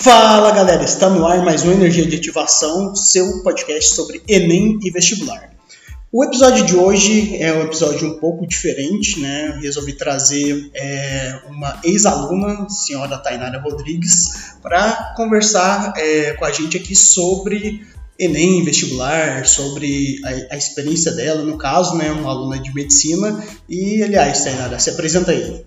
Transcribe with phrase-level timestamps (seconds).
[0.00, 4.92] Fala galera, está no ar mais um Energia de Ativação, seu podcast sobre Enem e
[4.92, 5.50] vestibular.
[6.12, 9.58] O episódio de hoje é um episódio um pouco diferente, né?
[9.60, 16.94] Resolvi trazer é, uma ex-aluna, senhora Tainara Rodrigues, para conversar é, com a gente aqui
[16.94, 17.84] sobre
[18.16, 22.12] Enem, vestibular, sobre a, a, experiência dela, no caso, né?
[22.12, 23.44] Uma aluna de medicina.
[23.68, 25.66] E, aliás, Tainara, se apresenta aí.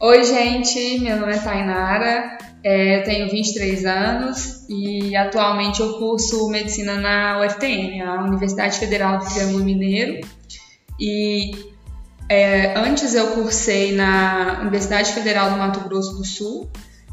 [0.00, 2.47] Oi, gente, meu nome é Tainara.
[2.62, 9.18] É, eu tenho 23 anos e atualmente eu curso medicina na UFTM, a Universidade Federal
[9.18, 10.20] do Triângulo Mineiro.
[10.98, 11.52] E
[12.28, 16.68] é, antes eu cursei na Universidade Federal do Mato Grosso do Sul,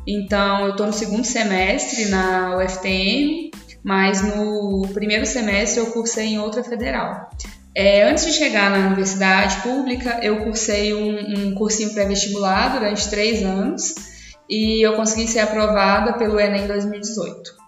[0.07, 3.51] então eu estou no segundo semestre na UFTM,
[3.83, 7.29] mas no primeiro semestre eu cursei em outra federal.
[7.75, 13.43] É, antes de chegar na universidade pública, eu cursei um, um cursinho pré-vestibular durante três
[13.43, 14.14] anos
[14.49, 17.65] e eu consegui ser aprovada pelo Enem 2018.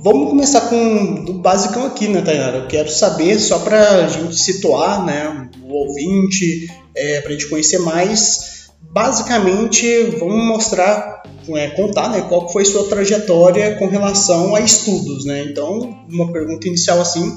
[0.00, 2.58] Vamos começar com do basicão aqui, né, Tainara?
[2.58, 7.48] Eu quero saber, só para a gente situar né, o ouvinte, é, para a gente
[7.48, 11.22] conhecer mais, basicamente vamos mostrar
[11.56, 15.24] é, contar né, qual foi sua trajetória com relação a estudos.
[15.24, 15.44] Né?
[15.48, 17.36] Então, uma pergunta inicial assim,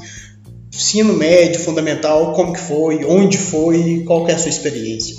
[0.74, 5.16] ensino médio, fundamental, como que foi, onde foi, qual que é a sua experiência?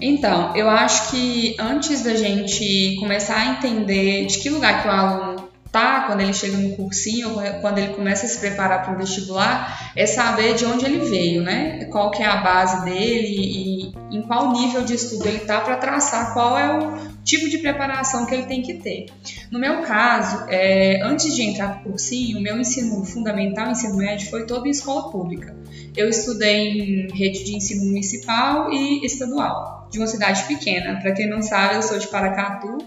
[0.00, 4.90] Então, eu acho que antes da gente começar a entender de que lugar que o
[4.90, 8.96] aluno tá quando ele chega no cursinho, quando ele começa a se preparar para o
[8.98, 11.84] vestibular, é saber de onde ele veio, né?
[11.86, 15.76] Qual que é a base dele e em qual nível de estudo ele tá para
[15.76, 19.06] traçar qual é o tipo de preparação que ele tem que ter.
[19.50, 23.96] No meu caso, é, antes de entrar para o cursinho, o meu ensino fundamental, ensino
[23.96, 25.54] médio, foi todo em escola pública.
[25.96, 31.00] Eu estudei em rede de ensino municipal e estadual, de uma cidade pequena.
[31.00, 32.78] Para quem não sabe, eu sou de Paracatu,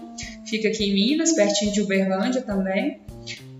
[0.46, 2.98] fica aqui em Minas, pertinho de Uberlândia também.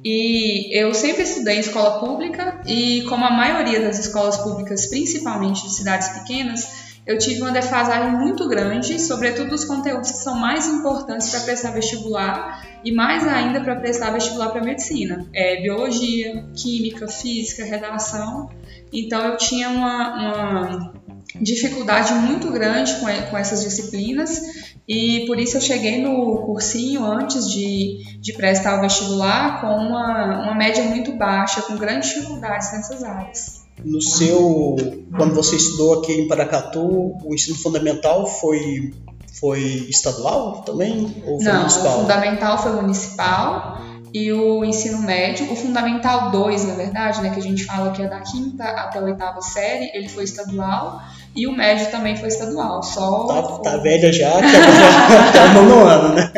[0.03, 5.63] E eu sempre estudei em escola pública e como a maioria das escolas públicas, principalmente
[5.63, 10.67] de cidades pequenas, eu tive uma defasagem muito grande, sobretudo os conteúdos que são mais
[10.67, 17.09] importantes para prestar vestibular e mais ainda para prestar vestibular para medicina, é, biologia, química,
[17.09, 18.51] física, redação.
[18.93, 20.93] Então eu tinha uma, uma
[21.41, 27.49] dificuldade muito grande com, com, essas disciplinas e por isso eu cheguei no cursinho antes
[27.49, 33.03] de, de prestar o vestibular com uma, uma média muito baixa, com grandes dificuldades nessas
[33.03, 33.70] áreas.
[33.85, 34.77] No seu,
[35.17, 38.93] quando você estudou aqui em Paracatu, o ensino fundamental foi
[39.39, 41.97] foi estadual também ou foi Não, municipal?
[41.97, 43.81] o fundamental foi municipal
[44.13, 48.03] e o ensino médio, o fundamental 2, na verdade, né, que a gente fala que
[48.03, 51.01] é da quinta até a oitava série, ele foi estadual
[51.35, 52.83] e o médio também foi estadual.
[52.83, 54.41] Só tá, tá velha já, tá,
[55.33, 56.33] tá no ano, né?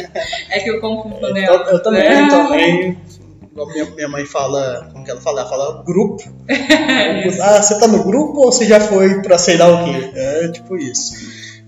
[0.50, 1.46] É que eu confundo, né?
[1.48, 2.28] Eu, eu também, é.
[2.28, 2.98] também.
[3.54, 5.40] Minha, minha mãe fala, como que ela fala?
[5.40, 6.22] Ela fala grupo.
[7.42, 10.10] ah, você tá no grupo ou você já foi pra sei lá o quê?
[10.14, 11.12] É tipo isso.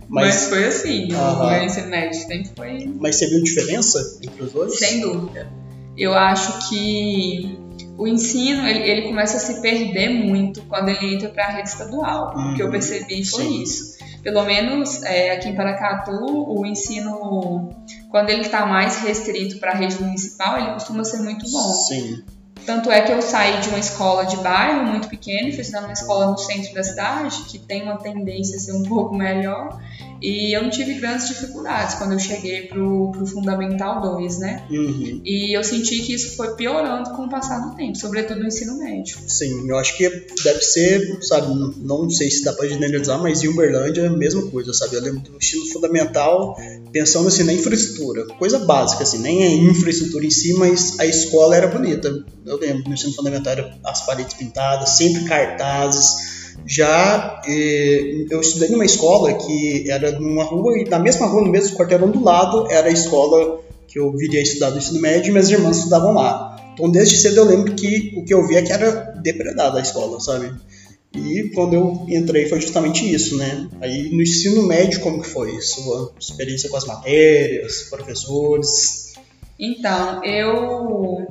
[0.09, 1.43] Mas, Mas foi assim, uh -huh.
[1.43, 2.94] o meu ensino médio sempre foi.
[2.99, 4.78] Mas você viu diferença entre os dois?
[4.78, 5.49] Sem dúvida.
[5.97, 7.59] Eu acho que
[7.97, 11.69] o ensino ele, ele, começa a se perder muito quando ele entra para a rede
[11.69, 12.34] estadual.
[12.34, 12.53] Uhum.
[12.53, 12.73] O que eu uhum.
[12.73, 13.62] percebi foi Sim.
[13.62, 13.94] isso.
[14.23, 17.71] Pelo menos é, aqui em Paracatu, o ensino,
[18.14, 21.72] quando ele está mais restrito para a rede municipal, ele costuma ser muito bom.
[21.72, 22.22] Sim.
[22.64, 25.80] Tanto é que eu saí de uma escola de bairro muito pequena e fui estudar
[25.80, 29.82] numa escola no centro da cidade, que tem uma tendência a ser um pouco melhor.
[30.20, 34.66] E eu não tive grandes dificuldades quando eu cheguei pro, pro Fundamental 2, né?
[34.70, 35.20] Uhum.
[35.25, 38.78] E eu senti que isso foi piorando com o passar do tempo, sobretudo no ensino
[38.78, 39.19] médio.
[39.26, 40.08] Sim, eu acho que
[40.42, 41.47] deve ser, sabe,
[41.78, 44.97] não sei se dá pra generalizar, mas em Uberlândia é a mesma coisa, sabe?
[44.97, 46.56] Eu lembro do ensino fundamental,
[46.92, 51.56] pensando assim na infraestrutura, coisa básica, assim, nem a infraestrutura em si, mas a escola
[51.56, 52.25] era bonita.
[52.46, 56.33] Eu lembro no ensino fundamental, as paredes pintadas, sempre cartazes
[56.67, 61.51] já eh, eu estudei numa escola que era numa rua e na mesma rua, no
[61.51, 65.33] mesmo quarteirão do lado, era a escola que eu viria estudar no ensino médio e
[65.33, 66.56] minhas irmãs estudavam lá.
[66.73, 68.91] Então desde cedo eu lembro que o que eu via é que era
[69.23, 70.53] depredada a escola, sabe?
[71.15, 73.69] E quando eu entrei foi justamente isso, né?
[73.81, 75.61] Aí no ensino médio como que foi?
[75.61, 79.15] Sua experiência com as matérias, professores?
[79.59, 81.27] Então, eu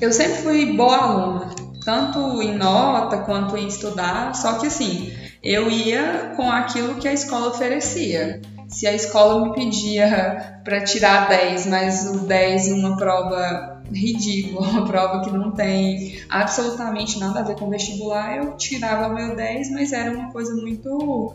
[0.00, 5.12] eu sempre fui boa aluna tanto em nota quanto em estudar, só que assim,
[5.42, 8.40] eu ia com aquilo que a escola oferecia.
[8.68, 14.62] Se a escola me pedia para tirar 10, mas o 10 em uma prova ridículo,
[14.68, 18.36] uma prova que não tem absolutamente nada a ver com vestibular.
[18.36, 21.34] Eu tirava meu 10, mas era uma coisa muito,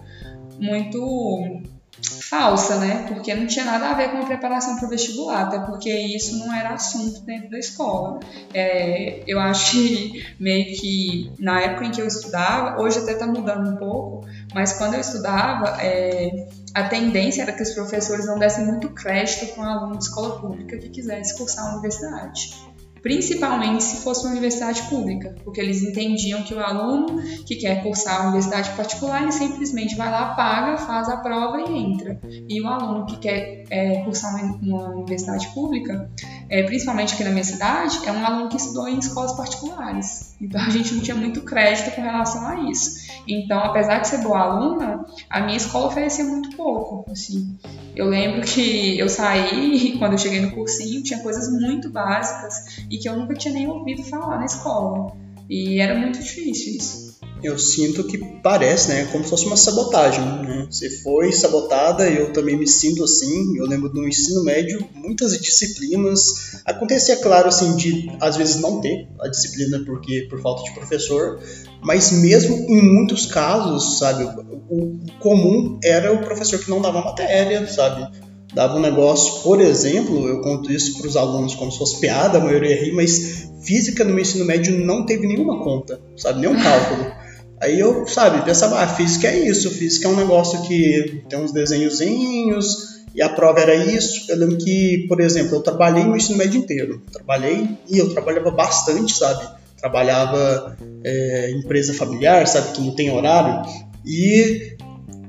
[0.59, 1.62] muito
[2.03, 3.06] falsa, né?
[3.07, 6.38] Porque não tinha nada a ver com a preparação para o vestibular, até porque isso
[6.38, 8.19] não era assunto dentro da escola.
[8.53, 13.27] É, eu acho que meio que na época em que eu estudava, hoje até está
[13.27, 18.38] mudando um pouco, mas quando eu estudava, é, a tendência era que os professores não
[18.38, 22.75] dessem muito crédito para um aluno de escola pública que quisesse cursar a universidade
[23.06, 28.22] principalmente se fosse uma universidade pública, porque eles entendiam que o aluno que quer cursar
[28.22, 32.19] a universidade particular, ele simplesmente vai lá, paga, faz a prova e entra.
[32.50, 36.10] E o aluno que quer é, cursar uma, uma, universidade pública,
[36.50, 40.36] é, principalmente aqui na minha cidade, é um aluno que estudou em escolas particulares.
[40.39, 43.06] Então a gente não tinha muito crédito com relação a isso.
[43.27, 47.09] Então, apesar de ser boa aluna, a minha escola oferecia muito pouco.
[47.12, 47.57] Assim,
[47.95, 52.97] eu lembro que eu saí quando eu cheguei no cursinho tinha coisas muito básicas e
[52.97, 55.15] que eu nunca tinha nem ouvido falar na escola.
[55.50, 57.05] E era muito difícil isso.
[57.45, 60.68] Eu sinto que parece, né, como se fosse uma sabotagem, né?
[60.69, 63.56] Você foi sabotada, eu também me sinto assim.
[63.57, 66.62] Eu lembro do ensino médio, muitas disciplinas.
[66.65, 71.39] Acontecia, claro, assim, de às vezes não ter a disciplina porque por falta de professor,
[71.83, 74.24] mas mesmo em muitos casos, sabe,
[74.69, 78.07] o, comum era o professor que não dava matéria, sabe?
[78.53, 82.38] Dava um negócio, por exemplo, eu conto isso para os alunos como se fosse piada,
[82.38, 86.59] a maioria ri, mas física no meu ensino médio não teve nenhuma conta, sabe, nenhum
[86.62, 87.25] cálculo.
[87.62, 91.52] Aí eu, sabe, pensava, ah, física é isso, física é um negócio que tem uns
[91.52, 94.30] desenhozinhos, e a prova era isso.
[94.30, 97.02] Eu lembro que, por exemplo, eu trabalhei no ensino médio inteiro.
[97.12, 99.48] Trabalhei e eu trabalhava bastante, sabe?
[99.86, 103.69] trabalhava é, empresa familiar, sabe, que não tem horário,
[104.04, 104.75] e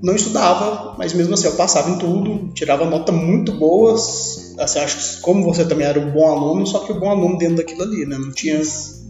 [0.02, 4.55] não estudava, mas mesmo assim eu passava em tudo, tirava nota muito boas.
[4.58, 7.37] Assim, acho que como você também era um bom aluno, só que o bom aluno
[7.37, 8.17] dentro daquilo ali, né?
[8.19, 8.61] Não tinha,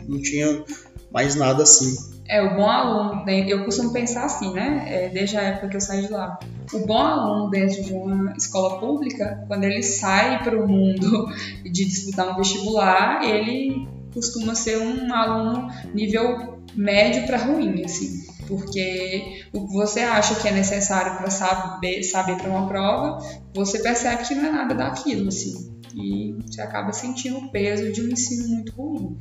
[0.08, 0.64] não tinha
[1.12, 1.96] mais nada assim.
[2.28, 3.44] É, o bom aluno, né?
[3.48, 4.84] eu costumo pensar assim, né?
[4.88, 6.38] É, desde a época que eu saí de lá.
[6.72, 11.26] O bom aluno dentro de uma escola pública, quando ele sai para o mundo
[11.62, 19.42] de disputar um vestibular, ele costuma ser um aluno nível médio para ruim, assim, porque
[19.52, 23.18] o que você acha que é necessário para saber, saber para uma prova,
[23.54, 28.02] você percebe que não é nada daquilo, assim, e você acaba sentindo o peso de
[28.02, 29.18] um ensino muito ruim.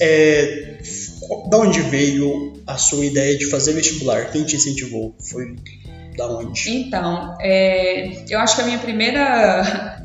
[0.00, 0.78] É,
[1.48, 4.30] da onde veio a sua ideia de fazer vestibular?
[4.30, 5.14] Quem te incentivou?
[5.30, 5.56] Foi
[6.16, 6.70] da onde?
[6.70, 10.02] Então, é, eu acho que a minha primeira.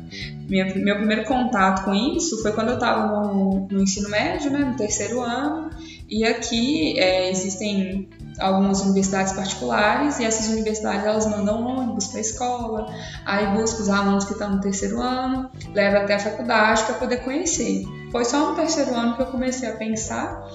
[0.50, 4.58] Minha, meu primeiro contato com isso foi quando eu estava no, no, ensino médio, né,
[4.58, 5.70] no terceiro ano,
[6.08, 8.08] e aqui é, existem
[8.38, 12.94] algumas universidades particulares e essas universidades elas mandam ônibus para a escola,
[13.24, 17.18] aí busca os alunos que estão no terceiro ano, leva até a faculdade para poder
[17.18, 17.84] conhecer.
[18.12, 20.48] Foi só no terceiro ano que eu comecei a pensar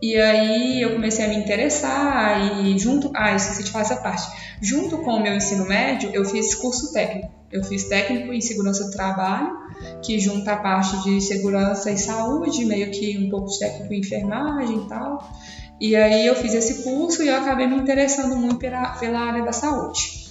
[0.00, 4.28] e aí eu comecei a me interessar e junto, ah, esqueci de falar essa parte.
[4.60, 7.34] Junto com o meu ensino médio, eu fiz curso técnico.
[7.50, 9.56] Eu fiz técnico em segurança do trabalho,
[10.02, 14.00] que junta a parte de segurança e saúde, meio que um pouco de técnico em
[14.00, 15.32] enfermagem e tal.
[15.80, 19.42] E aí eu fiz esse curso e eu acabei me interessando muito pela, pela área
[19.42, 20.26] da saúde.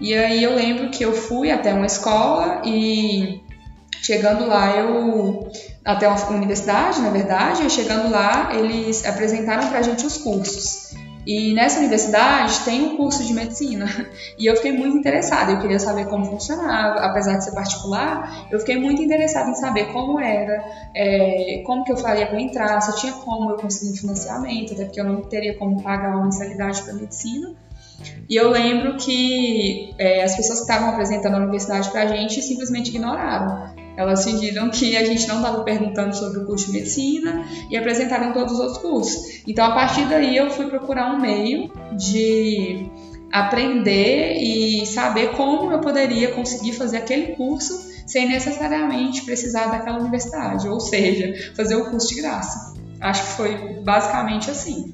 [0.00, 3.40] E aí eu lembro que eu fui até uma escola e
[4.02, 5.50] chegando lá eu
[5.84, 10.94] até uma universidade, na verdade, e chegando lá, eles apresentaram para a gente os cursos.
[11.26, 13.86] E nessa universidade tem um curso de medicina.
[14.38, 18.58] E eu fiquei muito interessada, eu queria saber como funcionava, apesar de ser particular, eu
[18.60, 20.62] fiquei muito interessada em saber como era,
[20.94, 25.00] é, como que eu faria para entrar, se tinha como eu conseguir financiamento, até porque
[25.00, 27.54] eu não teria como pagar uma mensalidade para medicina.
[28.28, 32.42] E eu lembro que é, as pessoas que estavam apresentando a universidade para a gente
[32.42, 33.74] simplesmente ignoraram.
[33.96, 38.32] Elas fingiram que a gente não estava perguntando sobre o curso de medicina e apresentaram
[38.32, 39.42] todos os outros cursos.
[39.46, 42.86] Então, a partir daí, eu fui procurar um meio de
[43.32, 50.68] aprender e saber como eu poderia conseguir fazer aquele curso sem necessariamente precisar daquela universidade,
[50.68, 52.74] ou seja, fazer o curso de graça.
[53.00, 54.92] Acho que foi basicamente assim.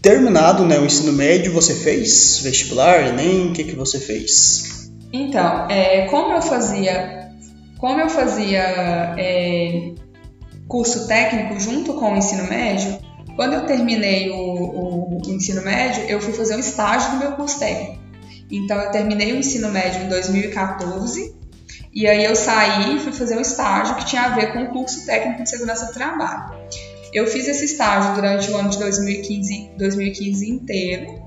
[0.00, 4.75] Terminado né, o ensino médio, você fez vestibular, Enem, o que, que você fez?
[5.12, 7.30] Então, é, como eu fazia,
[7.78, 9.92] como eu fazia é,
[10.68, 12.98] curso técnico junto com o ensino médio,
[13.36, 17.58] quando eu terminei o, o, ensino médio, eu fui fazer um estágio do meu curso
[17.58, 17.98] técnico.
[18.50, 21.34] Então, eu terminei o ensino médio em 2014
[21.92, 24.68] e aí eu saí e fui fazer um estágio que tinha a ver com o
[24.68, 26.54] curso técnico de segurança do trabalho.
[27.12, 31.25] eu fiz esse estágio durante o ano de 2015, 2015 inteiro.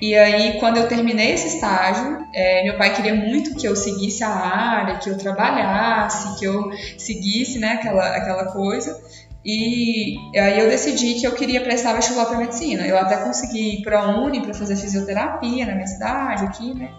[0.00, 4.24] E aí, quando eu terminei esse estágio, é, meu pai queria muito que eu seguisse
[4.24, 8.98] a área, que eu trabalhasse, que eu seguisse né, aquela, aquela coisa.
[9.44, 12.86] E aí eu decidi que eu queria prestar vestibular para medicina.
[12.86, 16.90] Eu até consegui ir para a Uni para fazer fisioterapia na minha cidade aqui, né?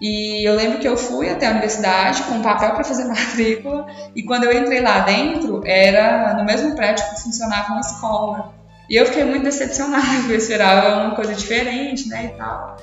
[0.00, 3.86] E eu lembro que eu fui até a universidade com um papel para fazer matrícula
[4.14, 8.57] e quando eu entrei lá dentro, era no mesmo prédio que funcionava uma escola.
[8.88, 12.76] E eu fiquei muito decepcionada, eu esperava uma coisa diferente, né, e tal.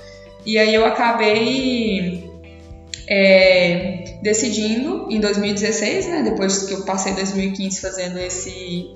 [0.46, 2.30] E aí eu acabei
[3.08, 8.96] é, decidindo em 2016, né, depois que eu passei 2015 fazendo esse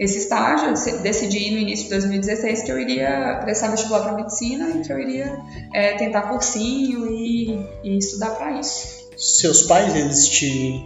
[0.00, 4.80] esse estágio, decidi no início de 2016 que eu iria prestar vestibular para medicina e
[4.80, 5.38] que eu iria
[5.74, 7.50] é, tentar cursinho e,
[7.84, 9.10] e estudar para isso.
[9.18, 10.82] Seus pais, eles te,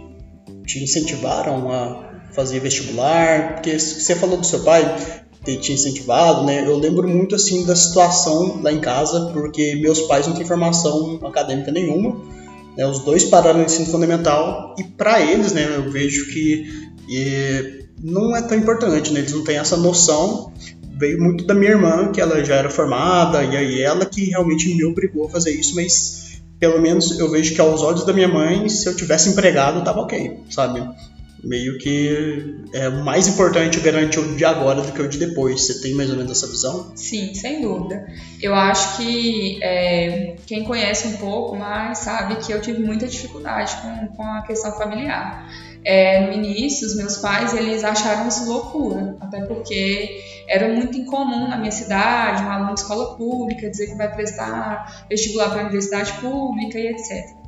[0.65, 3.53] te incentivaram a fazer vestibular?
[3.53, 4.83] Porque você falou do seu pai
[5.45, 6.67] ter te incentivado, né?
[6.67, 11.19] Eu lembro muito assim da situação lá em casa, porque meus pais não têm formação
[11.23, 12.17] acadêmica nenhuma.
[12.75, 12.85] Né?
[12.85, 16.65] Os dois pararam no ensino fundamental e para eles, né, eu vejo que
[17.07, 19.21] e, não é tão importante, né?
[19.21, 20.51] Eles não têm essa noção.
[20.97, 24.73] Veio muito da minha irmã, que ela já era formada, e aí ela que realmente
[24.73, 28.29] me obrigou a fazer isso, mas pelo menos eu vejo que aos olhos da minha
[28.29, 30.87] mãe, se eu tivesse empregado, tava ok, sabe?
[31.45, 35.65] Meio que é mais importante garantir o de agora do que o de depois.
[35.65, 36.91] Você tem mais ou menos essa visão?
[36.95, 38.07] Sim, sem dúvida.
[38.41, 43.75] Eu acho que é, quem conhece um pouco mais sabe que eu tive muita dificuldade
[43.81, 45.47] com, com a questão familiar.
[45.85, 51.47] É, no início, os meus pais eles acharam isso loucura, até porque era muito incomum
[51.47, 55.63] na minha cidade um aluno de escola pública dizer que vai prestar vestibular para a
[55.65, 57.44] universidade pública e etc.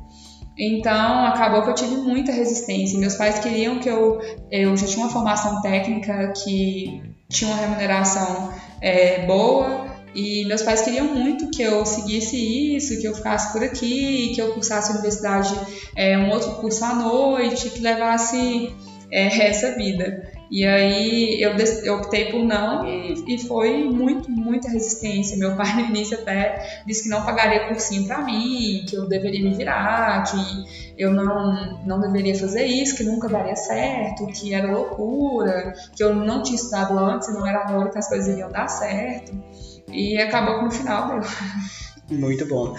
[0.58, 2.98] Então, acabou que eu tive muita resistência.
[2.98, 4.20] Meus pais queriam que eu.
[4.50, 10.82] Eu já tinha uma formação técnica que tinha uma remuneração é, boa, e meus pais
[10.82, 14.94] queriam muito que eu seguisse isso, que eu ficasse por aqui, que eu cursasse a
[14.94, 15.54] universidade,
[15.94, 18.74] é, um outro curso à noite, que levasse
[19.12, 20.37] é, essa vida.
[20.50, 21.52] E aí eu,
[21.84, 25.36] eu optei por não e, e, foi muito, muita resistência.
[25.36, 29.42] Meu pai no início até disse que não pagaria cursinho para mim, que eu deveria
[29.42, 34.70] me virar, que eu não, não deveria fazer isso, que nunca daria certo, que era
[34.70, 38.68] loucura, que eu não tinha estudado antes não era agora que as coisas iriam dar
[38.68, 39.32] certo.
[39.92, 41.20] E acabou que no final deu.
[42.10, 42.74] Muito bom.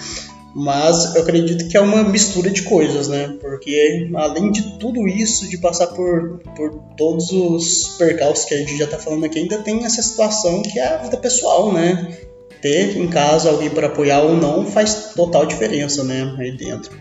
[0.55, 3.37] Mas eu acredito que é uma mistura de coisas, né?
[3.39, 8.77] Porque além de tudo isso, de passar por, por todos os percalços que a gente
[8.77, 12.17] já tá falando aqui, ainda tem essa situação que é a vida pessoal, né?
[12.61, 16.35] Ter em casa alguém para apoiar ou não faz total diferença, né?
[16.39, 16.91] Aí dentro.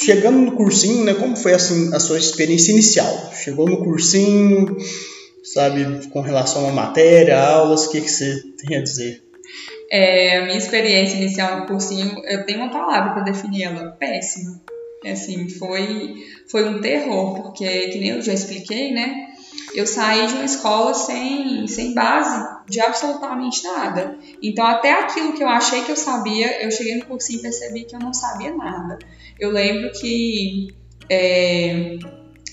[0.00, 1.12] chegando no cursinho, né?
[1.12, 3.32] Como foi assim a sua experiência inicial?
[3.34, 4.76] Chegou no cursinho,
[5.52, 9.22] sabe, com relação à matéria, aulas, o que, que você tem a dizer?
[9.90, 14.60] É, a minha experiência inicial no cursinho, eu tenho uma palavra para definir ela, péssima.
[15.04, 16.16] É assim, foi,
[16.48, 19.28] foi um terror, porque, que nem eu já expliquei, né?
[19.74, 24.18] Eu saí de uma escola sem, sem base de absolutamente nada.
[24.42, 27.84] Então, até aquilo que eu achei que eu sabia, eu cheguei no cursinho e percebi
[27.84, 28.98] que eu não sabia nada.
[29.38, 30.68] Eu lembro que
[31.08, 31.96] é,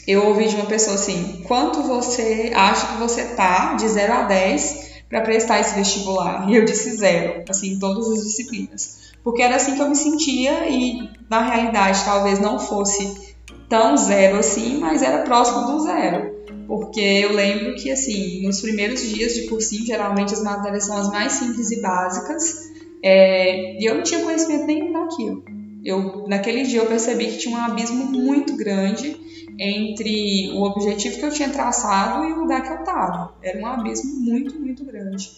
[0.08, 4.22] eu ouvi de uma pessoa assim: quanto você acha que você tá de 0 a
[4.24, 6.50] 10 para prestar esse vestibular?
[6.50, 9.14] E eu disse zero, assim, em todas as disciplinas.
[9.24, 13.36] Porque era assim que eu me sentia e na realidade talvez não fosse
[13.68, 16.36] tão zero assim, mas era próximo do zero.
[16.68, 21.10] Porque eu lembro que, assim, nos primeiros dias de cursinho, geralmente as matérias são as
[21.10, 22.72] mais simples e básicas,
[23.04, 25.44] é, e eu não tinha conhecimento nenhum daquilo.
[25.84, 29.16] Eu, naquele dia eu percebi que tinha um abismo muito grande
[29.60, 33.34] entre o objetivo que eu tinha traçado e o lugar que eu estava.
[33.42, 35.30] Era um abismo muito, muito grande.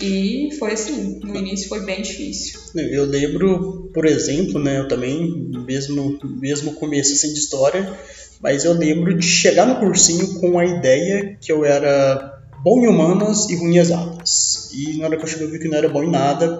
[0.00, 2.58] E foi assim, no início foi bem difícil.
[2.74, 7.96] Eu lembro, por exemplo, né, eu também, mesmo, mesmo começo assim, de história,
[8.40, 12.88] mas eu lembro de chegar no cursinho com a ideia que eu era bom em
[12.88, 14.70] humanas e ruim em exatas.
[14.74, 16.58] E na hora que eu cheguei eu vi que não era bom em nada.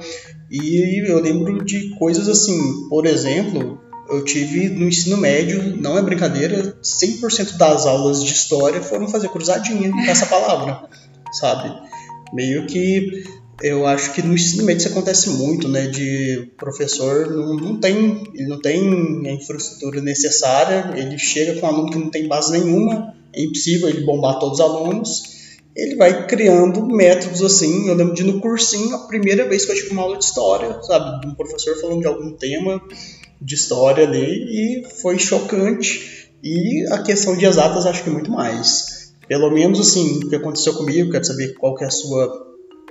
[0.48, 3.81] E eu lembro de coisas assim, por exemplo,
[4.12, 9.28] eu tive no ensino médio, não é brincadeira, 100% das aulas de história foram fazer
[9.28, 10.88] cruzadinha com essa palavra,
[11.32, 11.72] sabe?
[12.32, 13.24] Meio que
[13.62, 15.86] eu acho que no ensino médio isso acontece muito, né?
[15.86, 21.68] De professor não, não tem, ele não tem a infraestrutura necessária, ele chega com um
[21.68, 25.42] aluno que não tem base nenhuma, é impossível ele bombar todos os alunos.
[25.74, 27.88] Ele vai criando métodos assim.
[27.88, 30.82] Eu lembro de no cursinho, a primeira vez que eu tive uma aula de história,
[30.82, 31.26] sabe?
[31.26, 32.82] Um professor falando de algum tema,
[33.44, 36.30] de história ali e foi chocante.
[36.42, 39.12] E a questão de exatas acho que muito mais.
[39.28, 42.28] Pelo menos assim, o que aconteceu comigo, quero saber qual que é a sua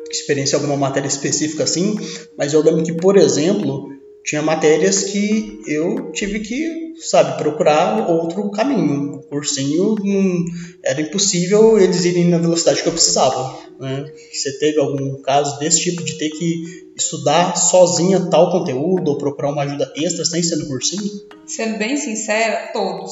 [0.10, 1.98] experiência alguma matéria específica assim,
[2.38, 3.91] mas eu lembro que, por exemplo,
[4.24, 9.16] tinha matérias que eu tive que, sabe, procurar outro caminho.
[9.16, 10.46] O cursinho não,
[10.84, 13.60] era impossível eles irem na velocidade que eu precisava.
[13.80, 14.06] Né?
[14.32, 19.52] Você teve algum caso desse tipo de ter que estudar sozinha tal conteúdo ou procurar
[19.52, 21.10] uma ajuda extra sem ser no cursinho?
[21.46, 23.12] Sendo bem sincera, todos.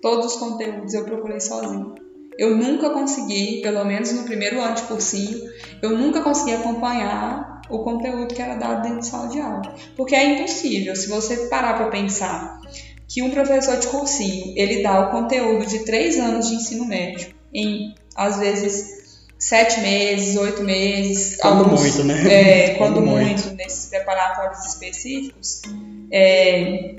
[0.00, 1.94] Todos os conteúdos eu procurei sozinho.
[2.38, 5.40] Eu nunca consegui, pelo menos no primeiro ano de cursinho,
[5.80, 9.74] eu nunca consegui acompanhar o conteúdo que era dado dentro de sala de aula.
[9.96, 12.60] Porque é impossível, se você parar para pensar
[13.08, 17.28] que um professor de cursinho, ele dá o conteúdo de três anos de ensino médio
[17.52, 19.04] em, às vezes,
[19.38, 21.36] sete meses, oito meses.
[21.36, 22.24] Quando alguns, muito, né?
[22.28, 25.62] É, quando, quando muito, muito, nesses preparatórios específicos.
[26.10, 26.96] É,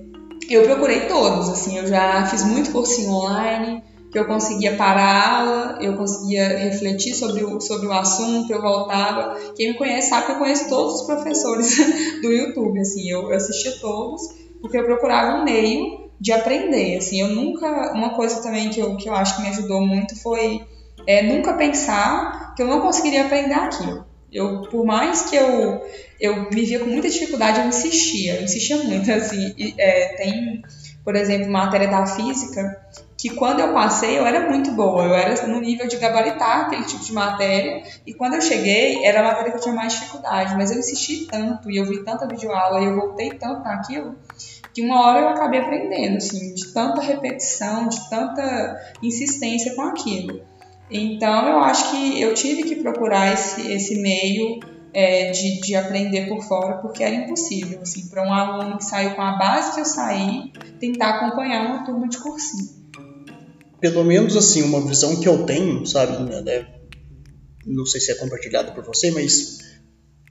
[0.49, 3.83] eu procurei todos, assim, eu já fiz muito cursinho online,
[4.15, 8.61] que eu conseguia parar a aula, eu conseguia refletir sobre o, sobre o assunto, eu
[8.61, 9.37] voltava.
[9.57, 11.75] Quem me conhece sabe que eu conheço todos os professores
[12.23, 14.21] do YouTube, assim, eu, assistia todos,
[14.61, 18.95] porque eu procurava um meio de aprender, assim, eu nunca, uma coisa também que eu,
[18.95, 20.61] que eu acho que me ajudou muito foi
[21.05, 24.05] é, nunca pensar que eu não conseguiria aprender aquilo.
[24.31, 25.85] Eu, por mais que eu,
[26.21, 30.61] eu vivia com muita dificuldade, eu insistia, eu insistia muito, assim, e, é, tem,
[31.03, 32.81] por exemplo, matéria da física,
[33.25, 36.83] que quando eu passei eu era muito boa, eu era no nível de gabaritar aquele
[36.83, 40.53] tipo de matéria, e quando eu cheguei era a matéria que eu tinha mais dificuldade,
[40.55, 44.15] mas eu insisti tanto e eu vi tanta videoaula e eu voltei tanto naquilo,
[44.71, 50.41] que uma hora eu acabei aprendendo, assim, de tanta repetição, de tanta insistência com aquilo.
[50.91, 54.59] Então eu acho que eu tive que procurar esse, esse meio
[54.93, 59.15] é, de, de aprender por fora, porque era impossível, assim, para um aluno que saiu
[59.15, 62.84] com a base que eu saí, tentar acompanhar uma turma de cursinho
[63.91, 66.67] pelo menos assim, uma visão que eu tenho, sabe, né,
[67.65, 69.59] não sei se é compartilhada por você, mas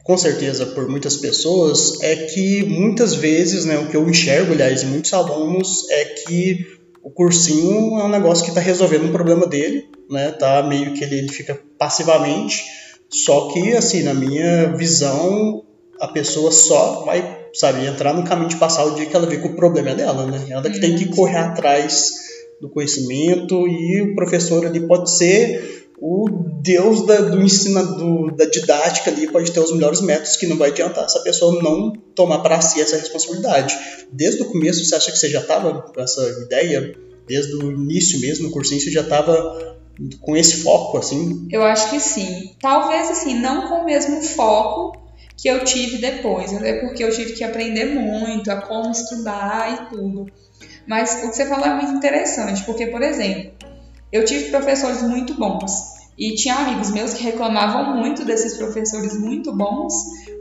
[0.05, 4.83] com certeza por muitas pessoas, é que muitas vezes, né, o que eu enxergo, aliás,
[4.83, 6.67] em muitos alunos, é que
[7.03, 11.03] o cursinho é um negócio que está resolvendo um problema dele, né, tá meio que
[11.03, 12.63] ele, ele fica passivamente,
[13.11, 15.65] só que, assim, na minha visão,
[16.01, 19.39] a pessoa só vai, sabe, entrar no caminho de passar o dia que ela vê
[19.39, 22.13] que o problema é dela, né, ela que tem que correr atrás
[22.61, 26.29] do conhecimento e o professor ali pode ser o
[26.61, 30.57] deus da, do ensino, do, da didática ali, pode ter os melhores métodos que não
[30.57, 33.77] vai adiantar essa pessoa não tomar para si essa responsabilidade.
[34.11, 36.95] Desde o começo, você acha que você já estava com essa ideia?
[37.27, 39.79] Desde o início mesmo, no cursinho, você já estava
[40.21, 41.49] com esse foco, assim?
[41.51, 42.55] Eu acho que sim.
[42.61, 45.05] Talvez, assim, não com o mesmo foco
[45.37, 49.95] que eu tive depois, até porque eu tive que aprender muito a como estudar e
[49.95, 50.27] tudo.
[50.87, 53.53] Mas o que você falou é muito interessante, porque, por exemplo,
[54.13, 59.53] eu tive professores muito bons e tinha amigos meus que reclamavam muito desses professores muito
[59.53, 59.93] bons,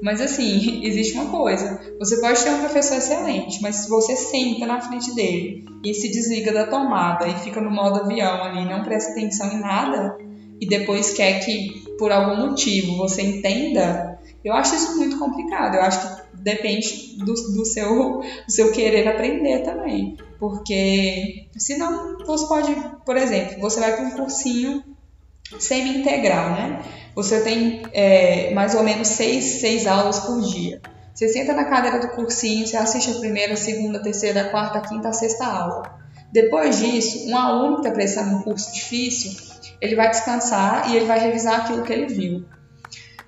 [0.02, 4.66] mas assim, existe uma coisa: você pode ter um professor excelente, mas se você senta
[4.66, 8.84] na frente dele e se desliga da tomada e fica no modo avião ali, não
[8.84, 10.18] presta atenção em nada,
[10.62, 14.13] e depois quer que por algum motivo você entenda,
[14.44, 15.76] eu acho isso muito complicado.
[15.76, 20.18] Eu acho que depende do, do, seu, do seu querer aprender também.
[20.40, 22.76] Porque senão você pode,
[23.06, 24.84] por exemplo, você vai para um cursinho
[25.60, 26.84] semi-integral, né?
[27.16, 30.82] Você tem é, mais ou menos seis, seis aulas por dia.
[31.14, 34.50] Você senta na cadeira do cursinho, você assiste a primeira, a segunda, a terceira, a
[34.50, 36.04] quarta, a quinta, a sexta aula.
[36.32, 39.32] Depois disso, um aluno que está prestando um curso difícil,
[39.80, 42.46] ele vai descansar e ele vai revisar aquilo que ele viu.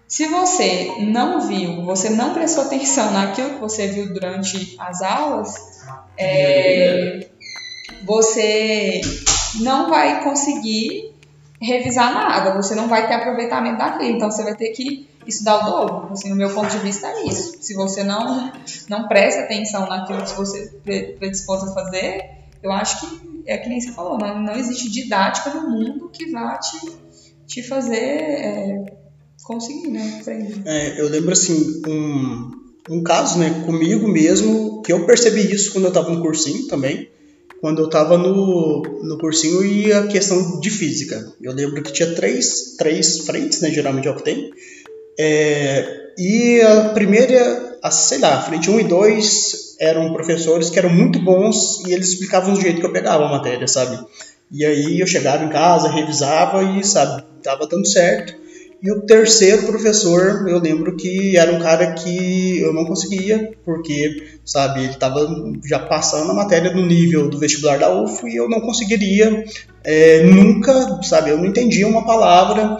[0.07, 5.55] Se você não viu, você não prestou atenção naquilo que você viu durante as aulas,
[6.17, 7.27] é,
[8.03, 9.01] você
[9.61, 11.13] não vai conseguir
[11.59, 15.71] revisar nada, você não vai ter aproveitamento daquilo, então você vai ter que estudar o
[15.71, 16.13] dobro.
[16.13, 17.57] Assim, no meu ponto de vista é isso.
[17.61, 18.51] Se você não,
[18.87, 20.67] não presta atenção naquilo que você
[21.17, 22.29] predispôs a fazer,
[22.61, 26.31] eu acho que é que nem você falou, não, não existe didática no mundo que
[26.31, 26.77] vá te,
[27.45, 28.19] te fazer.
[28.19, 29.04] É,
[29.43, 30.21] conseguir, né?
[30.65, 32.51] É, eu lembro assim, um,
[32.89, 37.09] um caso, né, comigo mesmo, que eu percebi isso quando eu estava no cursinho também.
[37.61, 41.33] Quando eu estava no, no cursinho e a questão de física.
[41.41, 43.71] Eu lembro que tinha três, três frentes, né?
[43.71, 44.51] Geralmente é o que tem.
[45.17, 50.79] É, e a primeira, a, sei lá, a frente 1 e 2 eram professores que
[50.79, 53.99] eram muito bons e eles explicavam do jeito que eu pegava a matéria, sabe?
[54.51, 58.44] E aí eu chegava em casa, revisava e, sabe, tava dando certo.
[58.81, 64.37] E o terceiro professor, eu lembro que era um cara que eu não conseguia, porque,
[64.45, 65.27] sabe, ele estava
[65.63, 69.43] já passando a matéria no nível do vestibular da UFO e eu não conseguiria
[69.83, 72.77] é, nunca, sabe, eu não entendia uma palavra.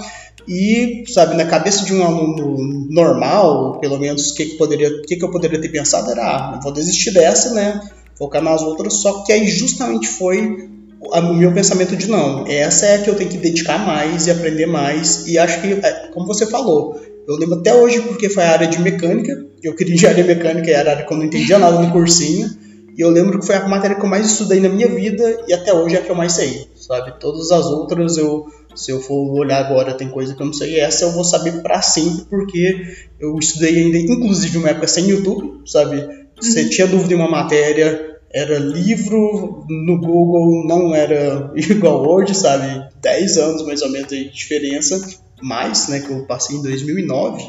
[0.47, 5.15] E, sabe, na cabeça de um aluno normal, pelo menos o que, que, poderia, que,
[5.15, 7.81] que eu poderia ter pensado era, ah, vou desistir dessa, né?
[8.15, 10.69] Focar nas outras, só que aí justamente foi
[11.11, 14.31] o meu pensamento de não, essa é a que eu tenho que dedicar mais e
[14.31, 15.27] aprender mais.
[15.27, 18.67] E acho que, é, como você falou, eu lembro até hoje porque foi a área
[18.67, 21.79] de mecânica, eu queria engenharia mecânica e era a área que eu não entendia nada
[21.79, 22.49] no cursinho.
[22.97, 25.53] E eu lembro que foi a matéria que eu mais estudei na minha vida e
[25.53, 27.19] até hoje é a que eu mais sei, sabe?
[27.19, 30.79] Todas as outras eu, se eu for olhar agora, tem coisa que eu não sei.
[30.79, 32.85] Essa eu vou saber para sempre porque
[33.19, 36.07] eu estudei ainda, inclusive uma época sem YouTube, sabe?
[36.39, 36.69] Você uhum.
[36.69, 42.85] tinha dúvida em uma matéria, era livro no Google, não era igual hoje, sabe?
[43.01, 45.01] 10 anos mais ou menos de diferença,
[45.41, 46.01] mais, né?
[46.01, 47.41] Que eu passei em 2009,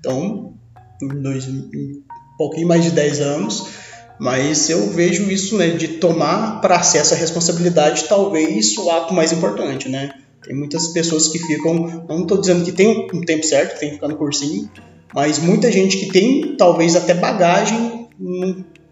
[0.00, 0.54] então,
[1.22, 2.02] dois, um
[2.36, 3.66] pouquinho mais de 10 anos.
[4.18, 9.32] Mas eu vejo isso, né, de tomar para si essa responsabilidade, talvez o ato mais
[9.32, 10.12] importante, né?
[10.44, 13.94] Tem muitas pessoas que ficam, não estou dizendo que tem um tempo certo, tem que
[13.96, 14.70] ficar no cursinho,
[15.14, 18.08] mas muita gente que tem talvez até bagagem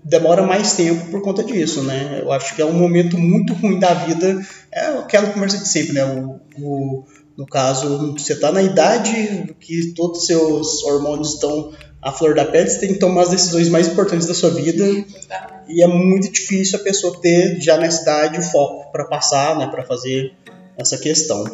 [0.04, 2.20] demora mais tempo por conta disso, né?
[2.22, 4.40] Eu acho que é um momento muito ruim da vida,
[4.72, 6.04] é aquela conversa de sempre, né?
[6.04, 7.04] O, o
[7.36, 12.44] no caso, você está na idade que todos os seus hormônios estão à flor da
[12.44, 14.84] pele, você tem que tomar as decisões mais importantes da sua vida
[15.66, 19.66] e é muito difícil a pessoa ter já nessa idade o foco para passar, né?
[19.68, 20.34] Para fazer
[20.76, 21.44] essa questão.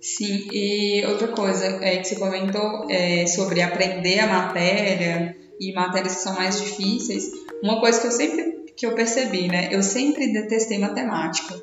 [0.00, 6.16] Sim, e outra coisa é que você comentou é, sobre aprender a matéria e matérias
[6.16, 7.30] que são mais difíceis,
[7.62, 9.68] uma coisa que eu sempre que eu percebi, né?
[9.70, 11.54] Eu sempre detestei matemática.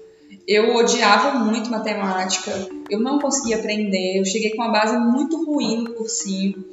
[0.48, 2.52] Eu odiava muito matemática,
[2.90, 6.64] eu não conseguia aprender, eu cheguei com uma base muito ruim no cursinho.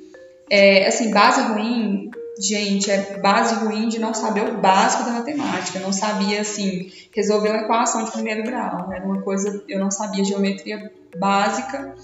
[0.48, 2.10] É, assim, base ruim,
[2.40, 5.78] gente, é base ruim de não saber o básico da matemática.
[5.78, 8.90] Eu não sabia, assim, resolver uma equação de primeiro grau.
[8.92, 11.94] Era uma coisa, eu não sabia geometria básica.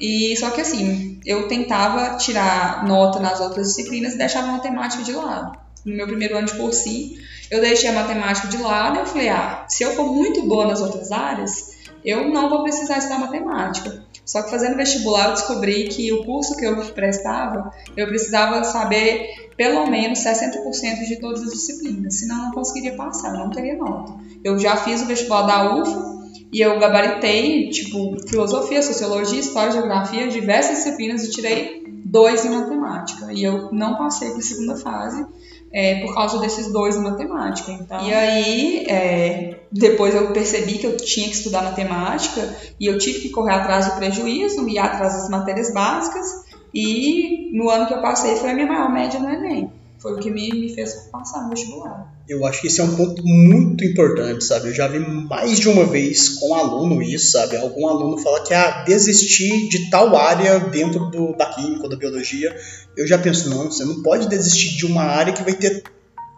[0.00, 5.02] E só que assim, eu tentava tirar nota nas outras disciplinas e deixava a matemática
[5.02, 5.65] de lado.
[5.86, 7.16] No meu primeiro ano de cursinho,
[7.48, 10.66] eu deixei a matemática de lado e eu falei, ah, se eu for muito boa
[10.66, 14.04] nas outras áreas, eu não vou precisar estudar matemática.
[14.24, 19.28] Só que fazendo vestibular eu descobri que o curso que eu prestava, eu precisava saber
[19.56, 24.12] pelo menos 60% de todas as disciplinas, senão eu não conseguiria passar, não teria nota.
[24.42, 26.16] Eu já fiz o vestibular da UFA,
[26.52, 33.32] e eu gabaritei, tipo, filosofia, sociologia, história, geografia, diversas disciplinas e tirei dois em matemática.
[33.32, 35.26] E eu não passei para a segunda fase
[35.72, 37.72] é, por causa desses dois em matemática.
[37.72, 42.98] Então, e aí, é, depois eu percebi que eu tinha que estudar matemática e eu
[42.98, 46.26] tive que correr atrás do prejuízo, ir atrás das matérias básicas.
[46.74, 49.70] E no ano que eu passei foi a minha maior média no Enem.
[50.06, 52.14] Foi o que me, me fez passar no vestibular.
[52.28, 54.68] Eu acho que esse é um ponto muito importante, sabe?
[54.68, 57.56] Eu já vi mais de uma vez com aluno isso, sabe?
[57.56, 61.96] Algum aluno fala que ah, desistir de tal área dentro do, da química ou da
[61.96, 62.56] biologia.
[62.96, 65.82] Eu já penso, não, você não pode desistir de uma área que vai ter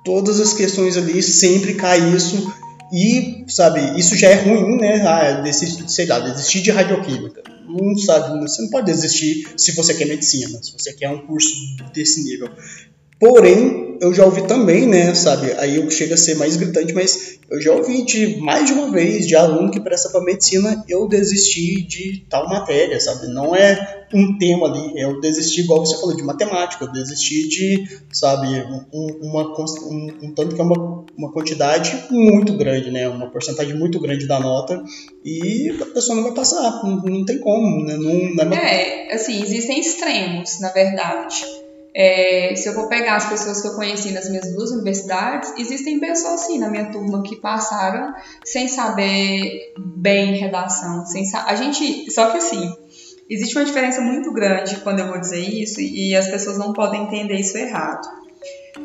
[0.03, 2.51] todas as questões ali, sempre cai isso.
[2.91, 5.07] E, sabe, isso já é ruim, né?
[5.07, 7.43] Ah, desistir, sei lá, desistir de radioquímica.
[7.69, 11.53] Não sabe, você não pode desistir se você quer medicina, se você quer um curso
[11.93, 12.49] desse nível.
[13.19, 15.53] Porém, eu já ouvi também, né, sabe?
[15.59, 18.91] Aí eu chego a ser mais gritante, mas eu já ouvi de mais de uma
[18.91, 23.27] vez de aluno que presta para medicina, eu desisti de tal matéria, sabe?
[23.29, 28.01] Não é um tema ali, eu desisti, igual você falou, de matemática, eu desisti de,
[28.13, 28.47] sabe,
[28.93, 33.09] um, uma, um, um tanto que é uma, uma quantidade muito grande, né?
[33.09, 34.83] Uma porcentagem muito grande da nota
[35.25, 37.97] e a pessoa não vai passar, não, não tem como, né?
[37.97, 41.45] Não, não é, é, assim, existem extremos, na verdade.
[42.01, 45.99] É, se eu vou pegar as pessoas que eu conheci nas minhas duas universidades, existem
[45.99, 52.31] pessoas assim na minha turma que passaram sem saber bem redação, sem a gente, só
[52.31, 52.73] que assim,
[53.29, 57.03] existe uma diferença muito grande quando eu vou dizer isso e as pessoas não podem
[57.03, 58.07] entender isso errado.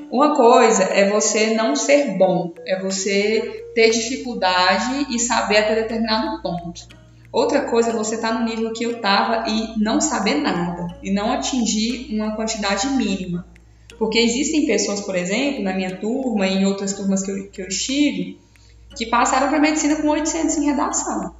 [0.09, 6.41] Uma coisa é você não ser bom, é você ter dificuldade e saber até determinado
[6.41, 7.02] ponto.
[7.33, 10.95] Outra coisa é você estar tá no nível que eu estava e não saber nada,
[11.01, 13.47] e não atingir uma quantidade mínima.
[13.97, 17.61] Porque existem pessoas, por exemplo, na minha turma e em outras turmas que eu, que
[17.63, 18.39] eu estive,
[18.95, 21.33] que passaram para medicina com 800 em redação.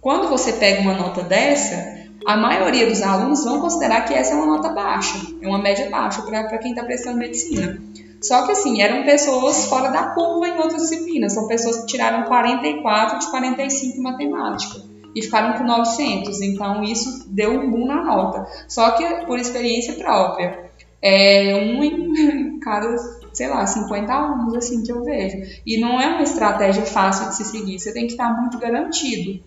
[0.00, 4.34] Quando você pega uma nota dessa, a maioria dos alunos vão considerar que essa é
[4.34, 7.80] uma nota baixa, é uma média baixa para quem está prestando medicina.
[8.20, 12.24] Só que assim, eram pessoas fora da curva em outras disciplinas, são pessoas que tiraram
[12.24, 14.87] 44 de 45 em matemática.
[15.18, 16.40] E ficaram com 900.
[16.40, 18.46] Então isso deu um boom na nota.
[18.68, 20.68] Só que por experiência própria.
[21.00, 22.96] É um em cada,
[23.32, 25.38] sei lá, 50 alunos assim que eu vejo.
[25.64, 27.78] E não é uma estratégia fácil de se seguir.
[27.78, 29.40] Você tem que estar muito garantido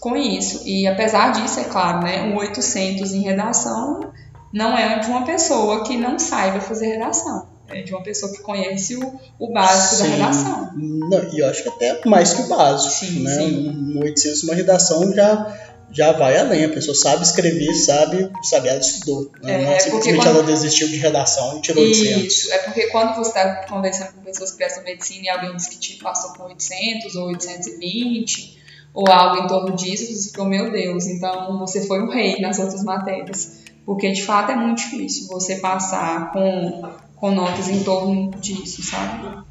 [0.00, 0.66] com isso.
[0.66, 4.10] E apesar disso, é claro, né, um 800 em redação
[4.52, 7.49] não é de uma pessoa que não saiba fazer redação.
[7.70, 10.02] É de uma pessoa que conhece o, o básico sim.
[10.02, 10.70] da redação.
[10.74, 12.92] Não, e eu acho que até mais que o básico.
[12.92, 13.34] Sim, né?
[13.34, 13.94] Sim.
[13.96, 15.58] Um 800, uma redação já,
[15.90, 16.64] já vai além.
[16.64, 19.30] A pessoa sabe escrever, sabe, sabe ela estudou.
[19.42, 19.54] Né?
[19.54, 20.28] É, não é simplesmente quando...
[20.28, 22.36] ela desistiu de redação e tirou Isso, 800.
[22.36, 25.66] Isso, é porque quando você está conversando com pessoas que prestam medicina e alguém diz
[25.66, 28.60] que te passou com 800 ou 820
[28.92, 32.58] ou algo em torno disso, você ficou, meu Deus, então você foi um rei nas
[32.58, 33.60] outras matérias.
[33.86, 39.44] Porque de fato é muito difícil você passar com, com notas em torno disso, sabe?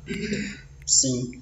[0.88, 1.40] Sim.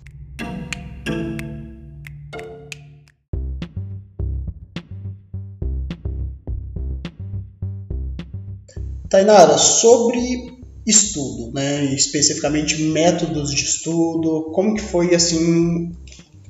[9.10, 10.20] Tainara, sobre
[10.86, 15.94] estudo, né, especificamente métodos de estudo, como que foi assim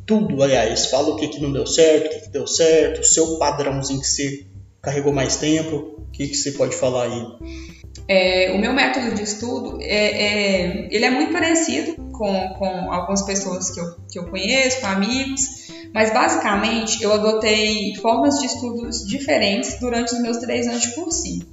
[0.07, 3.03] tudo, aliás, fala o que, que não deu certo, o que, que deu certo, o
[3.03, 4.47] seu padrãozinho que você
[4.81, 7.76] carregou mais tempo, o que, que você pode falar aí?
[8.07, 13.21] É, o meu método de estudo é, é, ele é muito parecido com, com algumas
[13.23, 19.05] pessoas que eu, que eu conheço, com amigos, mas basicamente eu adotei formas de estudos
[19.05, 21.45] diferentes durante os meus três anos de cursinho.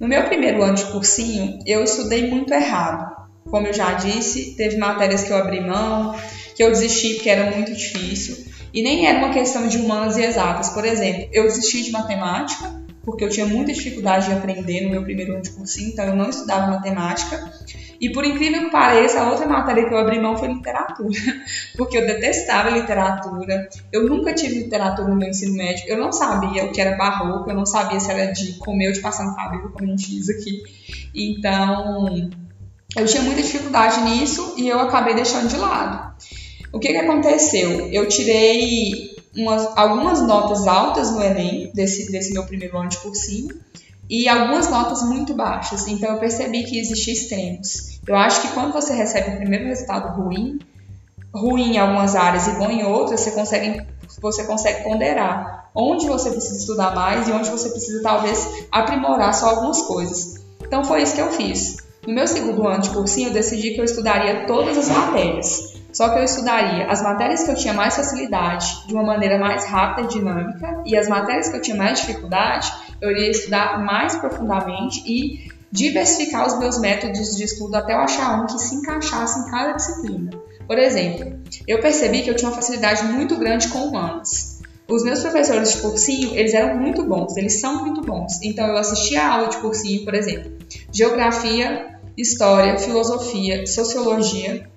[0.00, 3.14] No meu primeiro ano de cursinho, eu estudei muito errado.
[3.50, 6.14] Como eu já disse, teve matérias que eu abri mão,
[6.56, 8.44] que eu desisti porque era muito difícil.
[8.72, 10.70] E nem era uma questão de humanas e exatas.
[10.70, 15.02] Por exemplo, eu desisti de matemática, porque eu tinha muita dificuldade de aprender no meu
[15.02, 17.52] primeiro ano de cursinho, então eu não estudava matemática.
[18.00, 21.18] E por incrível que pareça, a outra matéria que eu abri mão foi literatura,
[21.76, 23.68] porque eu detestava literatura.
[23.92, 25.84] Eu nunca tive literatura no meu ensino médio.
[25.86, 28.92] Eu não sabia o que era barroco, eu não sabia se era de comer ou
[28.92, 30.62] de passar no cabelo, como a gente diz aqui.
[31.14, 32.30] Então,
[32.96, 36.14] eu tinha muita dificuldade nisso e eu acabei deixando de lado.
[36.72, 37.88] O que, que aconteceu?
[37.92, 43.54] Eu tirei umas, algumas notas altas no Enem, desse, desse meu primeiro ano de cursinho,
[44.08, 45.86] e algumas notas muito baixas.
[45.88, 48.00] Então eu percebi que existiam extremos.
[48.06, 50.58] Eu acho que quando você recebe o primeiro resultado ruim,
[51.32, 53.82] ruim em algumas áreas e bom em outras, você consegue,
[54.20, 59.50] você consegue ponderar onde você precisa estudar mais e onde você precisa talvez aprimorar só
[59.50, 60.44] algumas coisas.
[60.62, 61.83] Então foi isso que eu fiz.
[62.06, 65.74] No meu segundo ano de cursinho, eu decidi que eu estudaria todas as matérias.
[65.92, 69.64] Só que eu estudaria as matérias que eu tinha mais facilidade de uma maneira mais
[69.64, 74.16] rápida e dinâmica, e as matérias que eu tinha mais dificuldade, eu iria estudar mais
[74.16, 79.38] profundamente e diversificar os meus métodos de estudo até eu achar um que se encaixasse
[79.40, 80.30] em cada disciplina.
[80.66, 84.60] Por exemplo, eu percebi que eu tinha uma facilidade muito grande com humanas.
[84.88, 88.40] Os meus professores de cursinho, eles eram muito bons, eles são muito bons.
[88.42, 90.52] Então eu assistia a aula de cursinho, por exemplo,
[90.92, 94.68] geografia, história, filosofia, sociologia,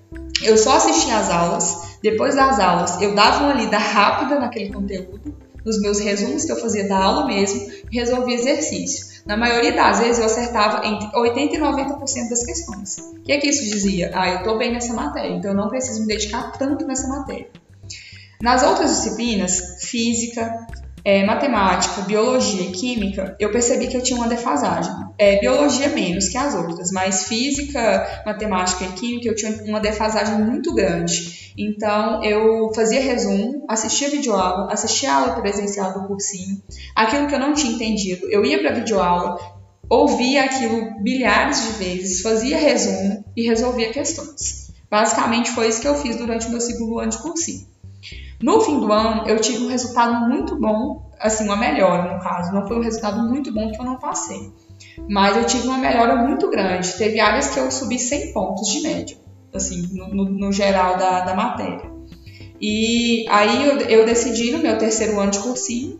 [0.41, 5.35] eu só assistia às aulas, depois das aulas eu dava uma lida rápida naquele conteúdo,
[5.65, 9.07] nos meus resumos que eu fazia da aula mesmo, e resolvia exercício.
[9.25, 12.97] Na maioria das vezes eu acertava entre 80% e 90% das questões.
[12.97, 14.09] O que é que isso dizia?
[14.13, 17.49] Ah, eu estou bem nessa matéria, então eu não preciso me dedicar tanto nessa matéria.
[18.41, 20.67] Nas outras disciplinas, física,
[21.07, 24.91] é, matemática, biologia e química, eu percebi que eu tinha uma defasagem.
[25.17, 30.37] É, biologia menos que as outras, mas física, matemática e química eu tinha uma defasagem
[30.39, 31.53] muito grande.
[31.57, 36.61] Então eu fazia resumo, assistia videoaula, assistia a aula presencial do cursinho.
[36.93, 39.39] Aquilo que eu não tinha entendido, eu ia para videoaula,
[39.89, 44.73] ouvia aquilo bilhares de vezes, fazia resumo e resolvia questões.
[44.91, 47.65] Basicamente foi isso que eu fiz durante o meu segundo ano de cursinho.
[48.41, 52.53] No fim do ano, eu tive um resultado muito bom, assim, uma melhora no caso.
[52.53, 54.51] Não foi um resultado muito bom que eu não passei.
[55.09, 56.93] Mas eu tive uma melhora muito grande.
[56.93, 59.17] Teve áreas que eu subi 100 pontos de média,
[59.53, 61.91] assim, no, no, no geral da, da matéria.
[62.61, 65.99] E aí eu, eu decidi, no meu terceiro ano de cursinho,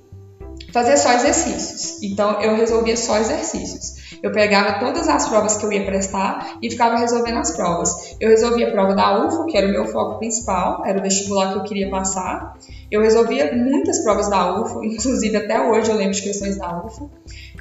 [0.72, 2.02] fazer só exercícios.
[2.04, 3.98] Então eu resolvia só exercícios.
[4.22, 8.16] Eu pegava todas as provas que eu ia prestar e ficava resolvendo as provas.
[8.20, 11.54] Eu resolvia a prova da UFO, que era o meu foco principal, era o vestibular
[11.54, 12.58] que eu queria passar.
[12.90, 17.12] Eu resolvia muitas provas da UFO, inclusive até hoje eu lembro de questões da UFO.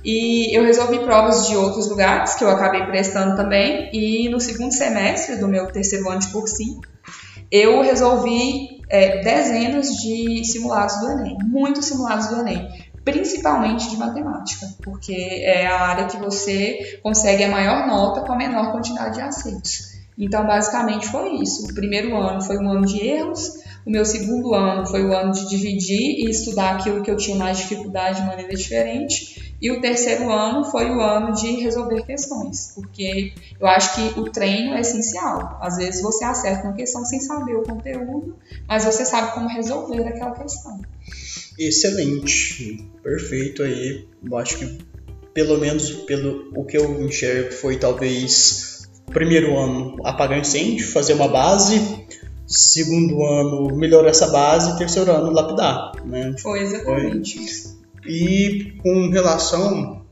[0.04, 3.90] E eu resolvi provas de outros lugares que eu acabei prestando também.
[3.92, 6.80] E no segundo semestre do meu terceiro ano de cursinho,
[7.50, 12.68] eu resolvi é, dezenas de simulados do Enem, muitos simulados do Enem
[13.06, 18.36] principalmente de matemática, porque é a área que você consegue a maior nota com a
[18.36, 19.94] menor quantidade de acertos.
[20.18, 21.70] Então, basicamente foi isso.
[21.70, 25.30] O primeiro ano foi um ano de erros, O meu segundo ano foi o ano
[25.30, 29.54] de dividir e estudar aquilo que eu tinha mais dificuldade de maneira diferente.
[29.62, 34.24] E o terceiro ano foi o ano de resolver questões, porque eu acho que o
[34.24, 35.56] treino é essencial.
[35.62, 40.02] Às vezes você acerta uma questão sem saber o conteúdo, mas você sabe como resolver
[40.08, 40.80] aquela questão.
[41.58, 44.06] Excelente, perfeito aí.
[44.24, 44.78] Eu acho que
[45.32, 51.28] pelo menos pelo o que eu enxergo foi talvez primeiro ano apagar incêndio, fazer uma
[51.28, 52.06] base,
[52.46, 56.34] segundo ano melhorar essa base, terceiro ano lapidar, né?
[56.38, 57.38] Foi exatamente.
[57.38, 60.02] Foi e com relação.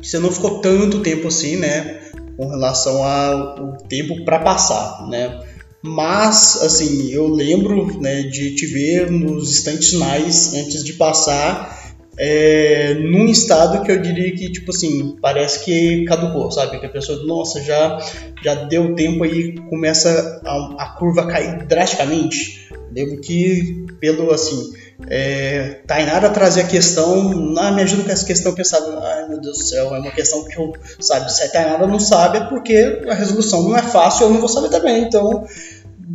[0.00, 2.00] Você não ficou tanto tempo assim, né?
[2.36, 5.40] Com relação ao tempo para passar, né?
[5.82, 11.80] Mas, assim, eu lembro né, de te ver nos instantes finais antes de passar
[12.22, 16.78] é, num estado que eu diria que, tipo assim, parece que caducou, sabe?
[16.78, 17.98] Que a pessoa, nossa, já,
[18.44, 22.68] já deu tempo aí, começa a, a curva a cair drasticamente.
[22.90, 24.72] Lembro que, pelo, assim,
[25.08, 29.58] é, Tainara trazer a questão, me ajuda com essa questão, eu pensava, ai meu Deus
[29.58, 33.02] do céu, é uma questão que eu, sabe, se a Tainara não sabe é porque
[33.08, 35.46] a resolução não é fácil, eu não vou saber também, então,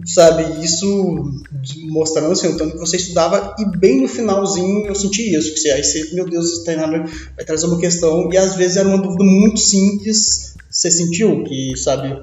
[0.05, 1.41] sabe, isso
[1.89, 5.59] mostrando assim, o tanto que você estudava e bem no finalzinho eu senti isso, que
[5.59, 8.88] você, aí você, meu Deus, a Tainara vai trazer uma questão e às vezes era
[8.88, 12.13] uma dúvida muito simples, você sentiu que, sabe,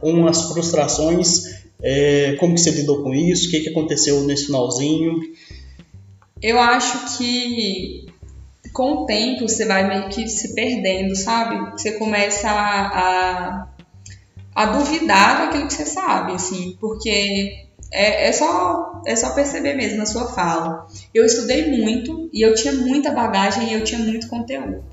[0.00, 4.46] com as frustrações, é, como que você lidou com isso, o que, que aconteceu nesse
[4.46, 5.20] finalzinho?
[6.42, 8.06] Eu acho que
[8.72, 11.72] com o tempo você vai meio que se perdendo, sabe?
[11.72, 13.68] Você começa a, a,
[14.54, 19.98] a duvidar daquilo que você sabe, assim, porque é, é, só, é só perceber mesmo
[19.98, 20.86] na sua fala.
[21.12, 24.84] Eu estudei muito e eu tinha muita bagagem e eu tinha muito conteúdo.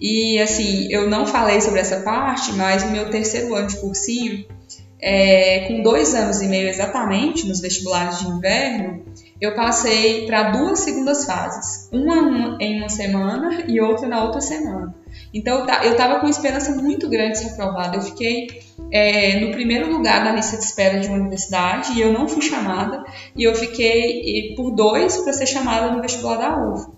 [0.00, 4.44] E assim, eu não falei sobre essa parte, mas no meu terceiro ano de cursinho,
[5.02, 9.04] é, com dois anos e meio exatamente nos vestibulares de inverno,
[9.40, 14.94] eu passei para duas segundas fases, uma em uma semana e outra na outra semana.
[15.34, 17.96] Então eu estava com esperança muito grande de ser aprovada.
[17.96, 18.46] Eu fiquei
[18.92, 22.40] é, no primeiro lugar na lista de espera de uma universidade e eu não fui
[22.40, 23.02] chamada.
[23.34, 26.96] E eu fiquei por dois para ser chamada no vestibular da UFO.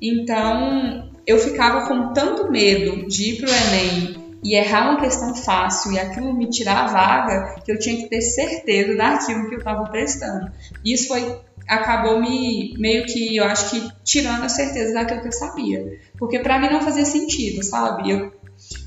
[0.00, 5.34] Então eu ficava com tanto medo de ir para o Enem e errar uma questão
[5.34, 9.54] fácil e aquilo me tirar a vaga que eu tinha que ter certeza daquilo que
[9.54, 10.50] eu estava prestando.
[10.84, 15.32] Isso foi acabou me meio que eu acho que tirando a certeza daquilo que eu
[15.32, 15.98] sabia.
[16.18, 18.10] Porque para mim não fazia sentido, sabe?
[18.10, 18.32] Eu,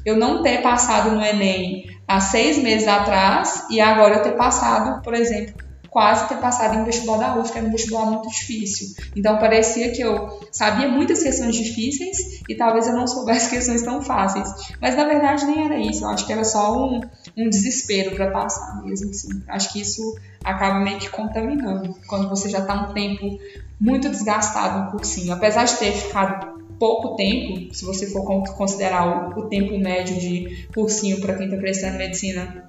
[0.06, 5.02] eu não ter passado no Enem há seis meses atrás e agora eu ter passado,
[5.02, 5.65] por exemplo,
[5.96, 9.02] quase ter passado em vestibular da UF, que era um vestibular muito difícil.
[9.16, 14.02] Então parecia que eu sabia muitas questões difíceis e talvez eu não soubesse questões tão
[14.02, 14.76] fáceis.
[14.82, 17.00] Mas na verdade nem era isso, eu acho que era só um,
[17.38, 19.10] um desespero para passar mesmo.
[19.10, 19.42] Assim.
[19.48, 20.02] Acho que isso
[20.44, 23.40] acaba meio que contaminando quando você já está um tempo
[23.80, 25.32] muito desgastado no cursinho.
[25.32, 28.26] Apesar de ter ficado pouco tempo, se você for
[28.58, 32.68] considerar o, o tempo médio de cursinho para quem está prestando medicina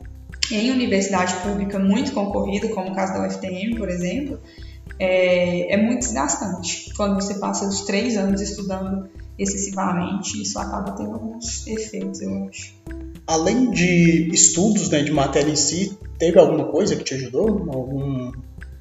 [0.50, 4.40] em universidade pública muito concorrida, como o caso da UFTM, por exemplo,
[4.98, 6.92] é, é muito desgastante.
[6.96, 12.74] Quando você passa os três anos estudando excessivamente, isso acaba tendo alguns efeitos, eu acho.
[13.26, 17.48] Além de estudos, né, de matéria em si, teve alguma coisa que te ajudou?
[17.48, 18.32] Algum,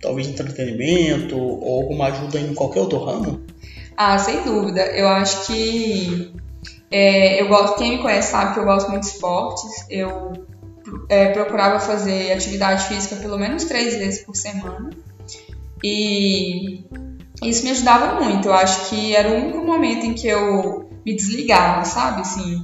[0.01, 3.41] talvez entretenimento ou alguma ajuda em qualquer outro ramo?
[3.97, 4.81] Ah, sem dúvida.
[4.81, 6.31] Eu acho que
[6.91, 7.77] é, eu gosto.
[7.77, 9.85] Quem me conhece sabe que eu gosto muito de esportes.
[9.89, 10.33] Eu
[11.09, 14.89] é, procurava fazer atividade física pelo menos três vezes por semana.
[15.83, 16.83] E
[17.43, 18.47] isso me ajudava muito.
[18.47, 22.21] Eu acho que era o único momento em que eu me desligava, sabe?
[22.21, 22.63] Assim,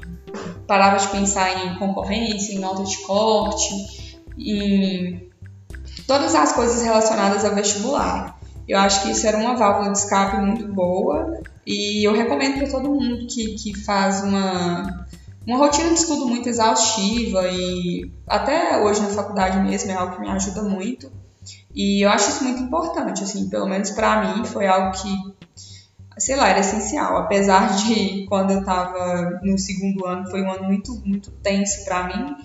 [0.68, 5.30] parava de pensar em concorrência, em nota de corte, em
[6.08, 8.40] todas as coisas relacionadas ao vestibular.
[8.68, 12.70] Eu acho que isso era uma válvula de escape muito boa e eu recomendo para
[12.70, 15.08] todo mundo que, que faz uma
[15.46, 20.22] uma rotina de estudo muito exaustiva e até hoje na faculdade mesmo é algo que
[20.22, 21.12] me ajuda muito.
[21.74, 25.10] E eu acho isso muito importante, assim, pelo menos para mim foi algo que,
[26.18, 27.18] sei lá, era essencial.
[27.18, 32.04] Apesar de quando eu estava no segundo ano foi um ano muito, muito tenso para
[32.04, 32.36] mim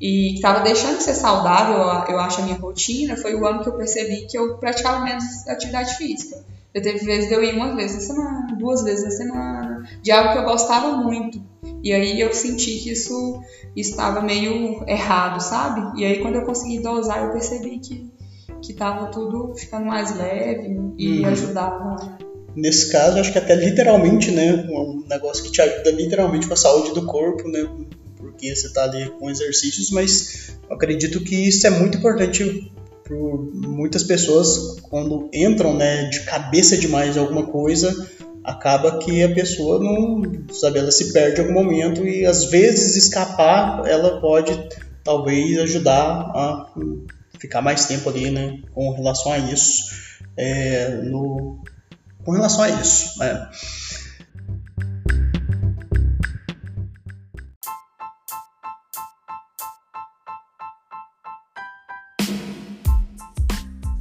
[0.00, 3.68] e estava deixando de ser saudável, eu acho, a minha rotina, foi o ano que
[3.68, 6.38] eu percebi que eu praticava menos atividade física.
[6.72, 10.12] Eu teve vezes de eu ir uma vez na semana, duas vezes na semana, de
[10.12, 11.42] algo que eu gostava muito.
[11.88, 13.40] E aí eu senti que isso
[13.74, 15.98] estava meio errado, sabe?
[15.98, 18.18] E aí quando eu consegui dosar, eu percebi que
[18.60, 21.26] que tava tudo ficando mais leve e uhum.
[21.26, 22.18] ajudava.
[22.56, 26.56] Nesse caso, acho que até literalmente, né, um negócio que te ajuda literalmente com a
[26.56, 27.68] saúde do corpo, né,
[28.16, 32.72] porque você tá ali com exercícios, mas acredito que isso é muito importante
[33.04, 38.10] por muitas pessoas quando entram né, de cabeça demais em alguma coisa,
[38.48, 42.96] acaba que a pessoa não, sabe, ela se perde em algum momento e às vezes
[42.96, 44.68] escapar, ela pode
[45.04, 46.66] talvez ajudar a
[47.38, 49.84] ficar mais tempo ali, né, com relação a isso,
[50.34, 51.62] é, no,
[52.24, 53.50] com relação a isso, né.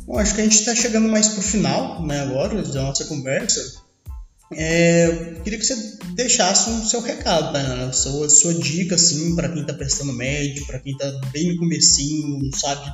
[0.06, 3.04] Bom, acho que a gente está chegando mais para o final, né, agora da nossa
[3.04, 3.86] conversa.
[4.52, 7.86] É, queria que você deixasse o seu recado, né?
[7.86, 11.60] a sua, sua dica assim para quem está prestando médio, para quem está bem no
[11.60, 12.94] comecinho, não sabe,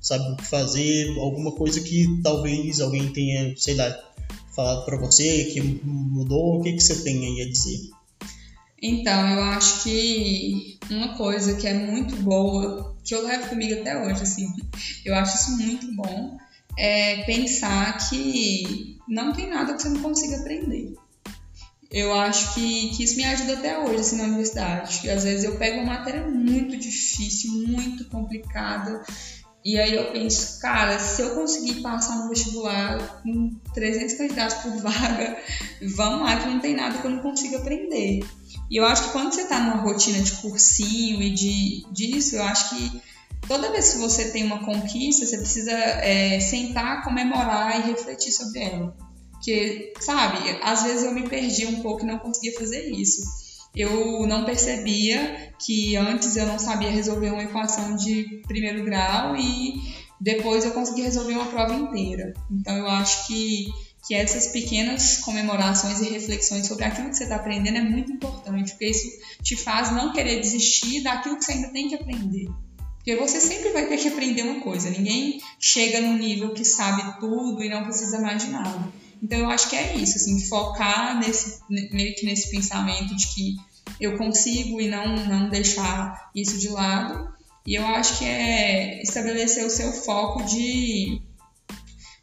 [0.00, 3.92] sabe o que fazer, alguma coisa que talvez alguém tenha, sei lá,
[4.54, 7.90] falado para você que mudou, o que, que você tem aí a dizer?
[8.80, 13.96] Então, eu acho que uma coisa que é muito boa, que eu levo comigo até
[13.96, 14.48] hoje, assim,
[15.04, 16.36] eu acho isso muito bom,
[16.76, 20.94] é pensar que não tem nada que você não consiga aprender.
[21.90, 25.10] Eu acho que, que isso me ajuda até hoje, assim, na universidade.
[25.10, 29.02] Às vezes eu pego uma matéria muito difícil, muito complicada,
[29.64, 34.76] e aí eu penso, cara, se eu conseguir passar no vestibular com 300 candidatos por
[34.78, 35.36] vaga,
[35.94, 38.24] vamos lá que não tem nada que eu não consiga aprender.
[38.70, 42.42] E eu acho que quando você está numa rotina de cursinho e de disso, eu
[42.42, 43.02] acho que
[43.46, 48.60] toda vez que você tem uma conquista, você precisa é, sentar, comemorar e refletir sobre
[48.60, 48.96] ela.
[49.32, 53.22] Porque, sabe, às vezes eu me perdi um pouco e não conseguia fazer isso.
[53.74, 59.74] Eu não percebia que antes eu não sabia resolver uma equação de primeiro grau e
[60.20, 62.34] depois eu consegui resolver uma prova inteira.
[62.50, 63.66] Então eu acho que,
[64.06, 68.70] que essas pequenas comemorações e reflexões sobre aquilo que você está aprendendo é muito importante,
[68.70, 69.08] porque isso
[69.42, 72.46] te faz não querer desistir daquilo que você ainda tem que aprender.
[73.02, 74.88] Porque você sempre vai ter que aprender uma coisa.
[74.88, 78.92] Ninguém chega num nível que sabe tudo e não precisa mais de nada.
[79.20, 83.56] Então eu acho que é isso, assim, focar nesse meio que nesse pensamento de que
[84.00, 87.28] eu consigo e não não deixar isso de lado.
[87.66, 91.20] E eu acho que é estabelecer o seu foco de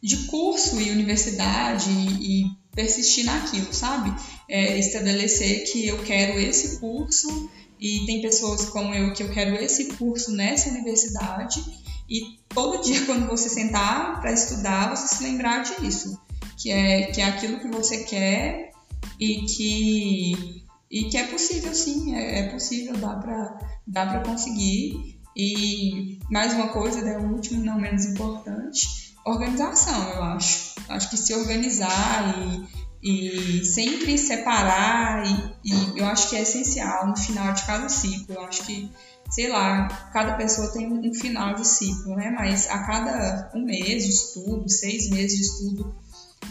[0.02, 4.14] de curso e universidade e, e persistir naquilo, sabe?
[4.48, 7.50] É estabelecer que eu quero esse curso
[7.80, 11.64] e tem pessoas como eu que eu quero esse curso nessa universidade
[12.10, 16.20] e todo dia quando você sentar para estudar, você se lembrar disso,
[16.58, 18.72] que é que é aquilo que você quer
[19.20, 25.18] e que e que é possível sim, é, é possível, dá para dá para conseguir.
[25.38, 30.74] E mais uma coisa, né, o último não menos importante, organização, eu acho.
[30.90, 32.68] Acho que se organizar e
[33.02, 38.36] e sempre separar e, e, eu acho que é essencial no final de cada ciclo.
[38.36, 38.92] Eu acho que,
[39.30, 42.30] sei lá, cada pessoa tem um final de ciclo, né?
[42.30, 45.96] Mas a cada um mês de estudo, seis meses de estudo,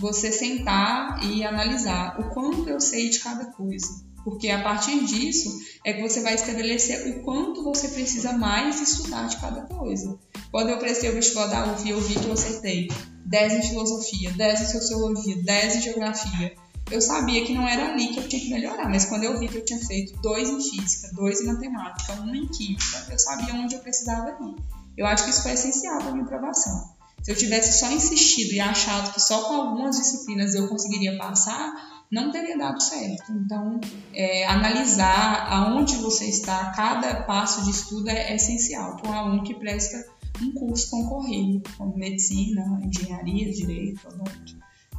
[0.00, 4.07] você sentar e analisar o quanto eu sei de cada coisa.
[4.28, 9.26] Porque a partir disso é que você vai estabelecer o quanto você precisa mais estudar
[9.26, 10.18] de cada coisa.
[10.50, 12.88] Quando eu prestei o vestibular da UF, eu vi que eu acertei
[13.24, 16.54] 10 em filosofia, 10 em sociologia, 10 em geografia.
[16.90, 19.48] Eu sabia que não era ali que eu tinha que melhorar, mas quando eu vi
[19.48, 23.54] que eu tinha feito dois em física, dois em matemática, um em química, eu sabia
[23.54, 24.56] onde eu precisava ir.
[24.94, 26.98] Eu acho que isso foi essencial para a minha aprovação.
[27.22, 31.97] Se eu tivesse só insistido e achado que só com algumas disciplinas eu conseguiria passar,
[32.10, 33.32] não teria dado certo.
[33.32, 33.80] Então,
[34.14, 39.44] é, analisar aonde você está, cada passo de estudo é, é essencial para um aluno
[39.44, 40.06] que presta
[40.40, 44.08] um curso concorrido, como medicina, engenharia, direito.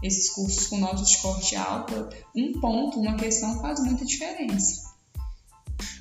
[0.03, 4.89] Esses cursos com notas de corte alta, um ponto, uma questão faz muita diferença.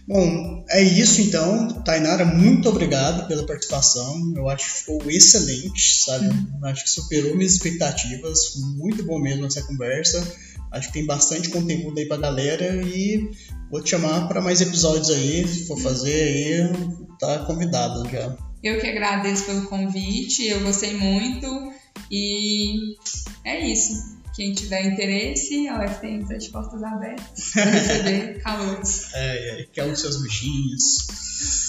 [0.08, 1.82] Bom, é isso então.
[1.82, 4.32] Tainara, muito obrigado pela participação.
[4.34, 6.28] Eu acho que ficou excelente, sabe?
[6.28, 6.64] Uhum.
[6.64, 8.56] Acho que superou minhas expectativas.
[8.56, 10.26] Muito bom mesmo essa conversa.
[10.70, 13.30] Acho que tem bastante conteúdo aí pra galera e
[13.70, 15.46] vou te chamar para mais episódios aí.
[15.46, 18.36] Se for fazer aí, tá convidado já.
[18.62, 21.72] Eu que agradeço pelo convite, eu gostei muito
[22.10, 22.96] e
[23.44, 24.18] é isso.
[24.34, 29.12] Quem tiver interesse, a UF tem as portas abertas para receber calouros.
[29.14, 31.67] É, é, quer os seus bichinhos.